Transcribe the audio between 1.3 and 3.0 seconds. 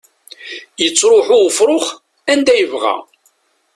ufrux anda yebɣa.